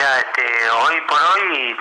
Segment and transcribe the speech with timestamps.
[0.00, 1.76] mira, este, hoy por hoy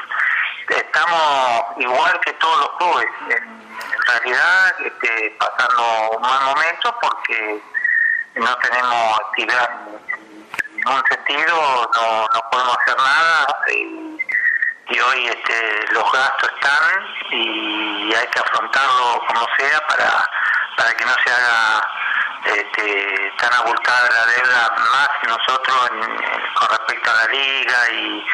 [0.68, 3.70] estamos igual que todos los clubes, en,
[4.08, 7.61] realidad este, pasando un mal momento porque
[8.36, 16.11] no tenemos actividad en ningún sentido, no, no podemos hacer nada y, hoy este, los
[16.11, 20.29] gastos están y hay que afrontarlo como sea para,
[20.75, 21.98] para que no se haga
[22.45, 25.89] este, tan abultada la deuda más nosotros
[26.55, 28.25] con respecto a la liga y,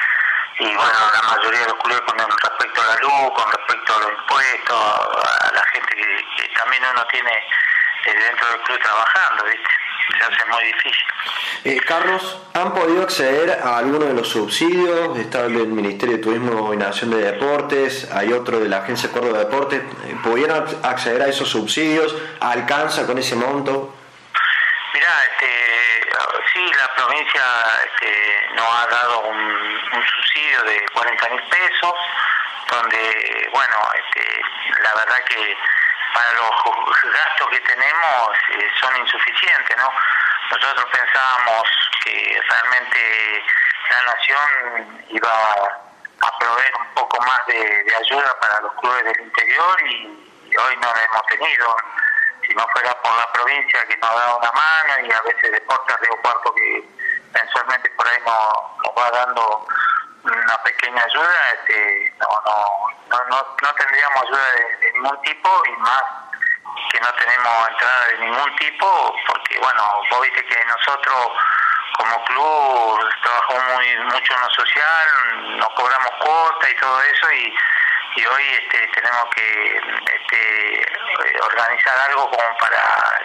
[0.59, 3.99] y bueno, la mayoría de los clubes con respecto a la luz, con respecto a
[3.99, 9.69] los impuestos, a la gente que, también uno tiene eh, dentro del club trabajando, ¿viste?
[10.17, 11.05] Se hace muy difícil.
[11.65, 15.17] Eh, Carlos, ¿han podido acceder a alguno de los subsidios?
[15.17, 19.39] Está el Ministerio de Turismo y Nación de Deportes, hay otro de la Agencia Córdoba
[19.39, 19.81] de Deportes.
[20.05, 22.15] Eh, ¿Pudieron acceder a esos subsidios?
[22.39, 23.94] ¿Alcanza con ese monto?
[25.45, 26.15] Este,
[26.53, 27.43] sí, la provincia
[27.85, 29.75] este, nos ha dado un,
[30.15, 31.93] subsidio de 40 mil pesos,
[32.69, 34.41] donde, bueno, este,
[34.81, 35.57] la verdad que
[36.13, 39.91] para los gastos que tenemos eh, son insuficientes, ¿no?
[40.51, 41.63] Nosotros pensábamos
[42.03, 43.43] que realmente
[43.89, 45.31] la nación iba
[46.21, 50.25] a proveer un poco más de, ayuda para los clubes del interior y,
[50.57, 51.75] hoy no lo hemos tenido.
[52.47, 55.99] Si no fuera por la provincia que nos da una mano y a veces Deportes
[55.99, 56.83] Río Cuarto que
[57.33, 59.67] mensualmente por ahí nos, va dando
[60.23, 66.03] una pequeña ayuda, este, no, no, no, no, tendríamos ayuda de, ningún tipo y más
[66.91, 71.31] que no tenemos entrada de ningún tipo, porque bueno, vos viste que nosotros
[71.97, 77.55] como club trabajamos muy mucho en lo social, nos cobramos cuotas y todo eso y,
[78.15, 83.19] y hoy este, tenemos que este, organizar algo como para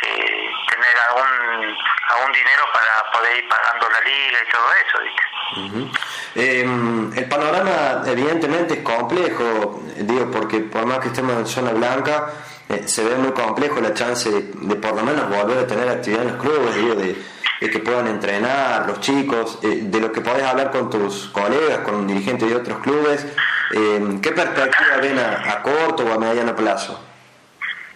[0.00, 1.76] tener algún
[2.08, 6.00] algún dinero para poder ir pagando la liga y todo eso, ¿viste?
[6.34, 12.30] Em, el panorama evidentemente es complejo, digo, porque por más que estemos en zona blanca,
[12.68, 16.22] eh, se ve muy complejo la chance de, por lo menos volver a tener actividad
[16.22, 17.16] en los clubes, digo, de,
[17.60, 22.06] que puedan entrenar los chicos, eh, de lo que podés hablar con tus colegas, con
[22.06, 23.26] dirigentes de otros clubes,
[23.70, 26.98] em, ¿qué perspectiva ven a, corto o a mediano plazo?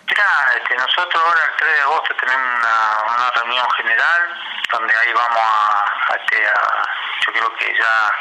[0.07, 0.25] Mira,
[0.57, 4.41] este, nosotros ahora el 3 de agosto tenemos una, reunión general
[4.71, 6.83] donde ahí vamos a, este, a,
[7.27, 8.13] yo creo que ya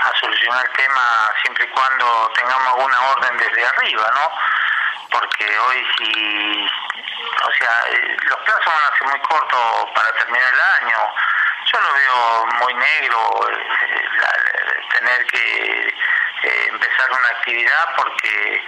[0.00, 4.30] a solucionar el tema siempre y cuando tengamos alguna orden desde arriba, ¿no?
[5.10, 6.66] Porque hoy si,
[7.42, 10.98] o sea, eh, los plazos van a ser muy cortos para terminar el año.
[11.72, 14.04] Yo lo veo muy negro eh,
[14.92, 15.93] tener que
[16.44, 18.64] empezar una actividad porque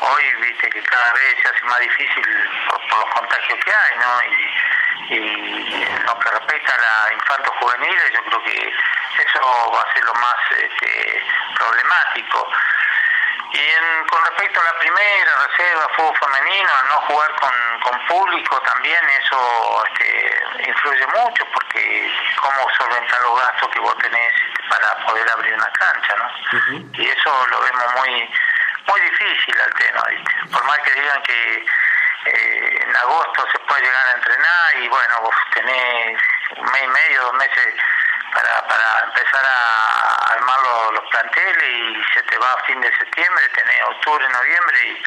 [0.00, 2.24] hoy viste que cada vez se hace más difícil
[2.68, 4.20] por, los contagios que hay, ¿no?
[4.24, 4.78] Y,
[5.10, 8.72] en lo que respecta a la infanto juvenil, yo creo que
[9.24, 11.22] eso va a ser lo más este,
[11.56, 12.50] problemático.
[13.50, 19.00] Y con respecto a la primera reserva, fútbol femenino, no jugar con, con público también
[19.22, 24.34] eso este, influye mucho porque cómo solventar los gastos que vos tenés
[24.68, 26.88] para poder abrir una cancha, ¿no?
[26.94, 28.30] Y eso lo vemos muy
[28.88, 30.02] muy difícil al tema,
[30.50, 31.66] Por más que digan que
[32.24, 36.18] eh, en agosto se puede llegar a entrenar y bueno, vos tenés
[36.56, 37.74] un mes y medio, dos meses
[38.32, 42.96] para, para empezar a armar los, los planteles y se te va a fin de
[42.96, 45.02] septiembre, tenés octubre, noviembre y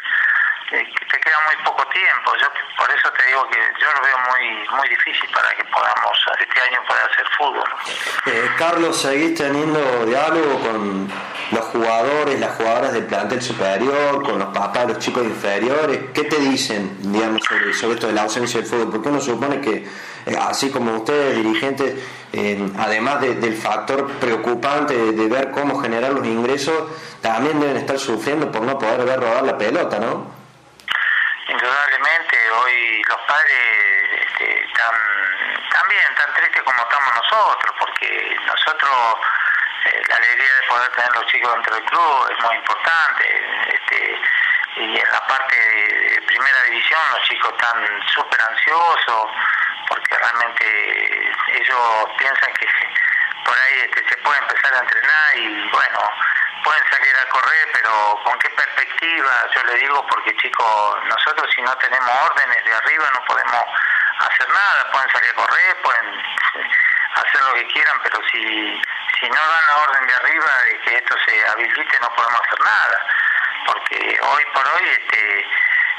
[0.70, 2.32] te queda muy poco tiempo.
[2.40, 6.12] Yo por eso te digo que yo lo veo muy muy difícil para que podamos
[6.40, 7.68] este año poder hacer fútbol.
[8.26, 11.08] Eh, Carlos, ¿seguís teniendo diálogo con
[11.50, 16.10] los jugadores, las jugadoras del plantel superior, con los papás, los chicos inferiores?
[16.14, 18.90] ¿Qué te dicen, digamos, sobre, sobre esto de la ausencia del fútbol?
[18.90, 19.86] Porque uno supone que,
[20.26, 21.94] eh, así como ustedes, dirigentes,
[22.32, 26.74] eh, además del factor preocupante de, ver cómo generar los ingresos,
[27.20, 30.41] también deben estar sufriendo por no poder ver rodar la pelota, ¿no?
[32.52, 34.94] Hoy los padres este, están
[35.70, 39.16] también tan tristes como estamos nosotros, porque nosotros
[39.84, 43.44] eh, la alegría de poder tener los chicos dentro del club es muy importante.
[43.68, 44.20] Este,
[44.76, 49.26] y en la parte de primera división los chicos están súper ansiosos
[49.88, 52.66] porque realmente ellos piensan que
[53.44, 56.10] por ahí este, se puede empezar a entrenar y bueno,
[56.64, 59.46] pueden salir a correr, pero ¿con qué perspectiva?
[59.54, 63.64] Yo le digo porque chicos, nosotros si no tenemos órdenes de arriba no podemos
[64.18, 66.22] hacer nada, pueden salir a correr, pueden
[67.14, 68.82] hacer lo que quieran, pero si,
[69.20, 72.60] si no dan la orden de arriba de que esto se habilite no podemos hacer
[72.60, 73.06] nada,
[73.66, 75.46] porque hoy por hoy este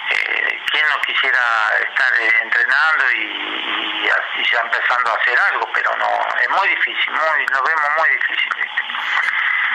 [0.09, 1.39] eh, ¿quién no quisiera
[1.87, 4.09] estar eh, entrenando y,
[4.51, 5.71] ya empezando a hacer algo?
[5.73, 8.51] Pero no, es muy difícil, muy, lo vemos muy difícil.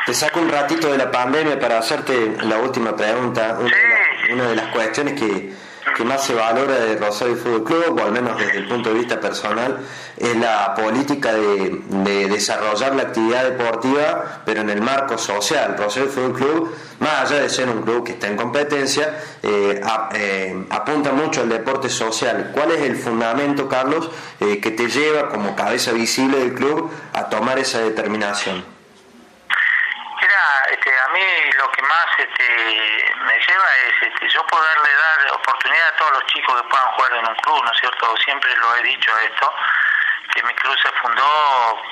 [0.07, 3.59] Te saco un ratito de la pandemia para hacerte la última pregunta.
[4.33, 5.53] una de las cuestiones que
[5.99, 8.97] que más se valora de Rosario Fútbol Club, o al menos desde el punto de
[9.01, 9.79] vista personal,
[10.17, 15.75] es la política de, desarrollar la actividad deportiva, pero en el marco social.
[15.77, 19.81] Rosario Fútbol Club, más allá de ser un club que está en competencia, eh,
[20.15, 22.53] eh, apunta mucho al deporte social.
[22.55, 24.09] ¿Cuál es el fundamento, Carlos,
[24.39, 28.78] eh, que te lleva como cabeza visible del club a tomar esa determinación?
[30.71, 35.89] Este, a mí lo que más este, me lleva es este, yo poderle dar oportunidad
[35.89, 38.17] a todos los chicos que puedan jugar en un club, ¿no es cierto?
[38.25, 39.55] Siempre lo he dicho esto,
[40.35, 41.83] que mi club se fundó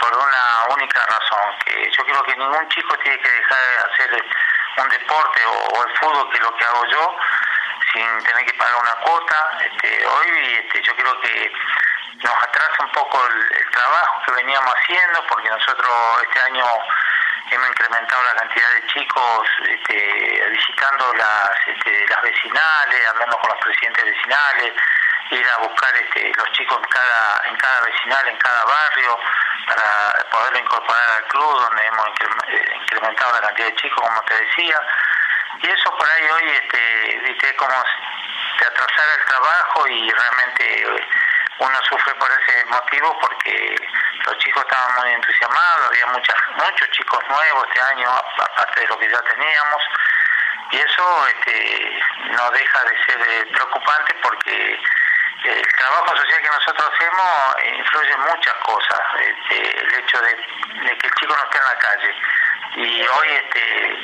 [0.00, 4.24] por una única razón, que yo creo que ningún chico tiene que dejar de hacer
[4.76, 7.16] un deporte o, el fútbol, que es lo que hago yo,
[7.92, 9.58] sin tener que pagar una cuota.
[9.60, 11.52] Este, hoy este, yo creo que
[12.22, 16.64] nos atrasa un poco el trabajo que veníamos haciendo, porque nosotros este año
[17.50, 23.60] hemos incrementado la cantidad de chicos este, visitando las, este, las vecinales, hablando con los
[23.60, 24.74] presidentes vecinales,
[25.30, 29.18] ir a buscar este, los chicos en cada, en cada vecinal, en cada barrio,
[29.66, 32.06] para poderlo incorporar al club, donde hemos
[32.48, 34.80] eh, incrementado la cantidad de chicos, como te decía.
[35.62, 37.82] Y eso por ahí hoy, este, viste, como
[38.58, 41.08] se atrasara el trabajo y realmente eh,
[41.58, 43.76] uno sufre por ese motivo porque
[44.24, 48.98] los chicos estaban muy entusiasmados, había muchas, muchos chicos nuevos este año, aparte de lo
[48.98, 49.82] que ya teníamos,
[50.70, 52.00] y eso este,
[52.30, 54.80] no deja de ser eh, preocupante porque
[55.44, 60.36] el trabajo social que nosotros hacemos influye muchas cosas, este, el hecho de,
[60.98, 62.14] que el chico no esté en la calle.
[62.76, 63.96] Y hoy, este,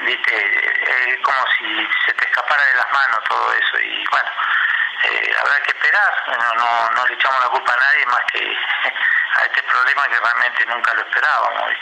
[0.00, 3.80] viste, es como si se te escapara de las manos todo eso.
[3.80, 4.30] Y bueno,
[5.04, 6.12] eh, habrá que esperar,
[6.56, 8.38] no, no, le echamos la culpa a nadie más que
[9.34, 11.72] a este problema que realmente nunca lo esperábamos.